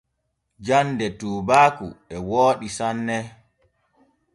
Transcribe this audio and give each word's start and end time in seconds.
Jande 0.65 1.05
tuubaaku 1.19 1.87
e 2.13 2.15
wooɗi 2.29 2.67
sanne. 2.77 3.17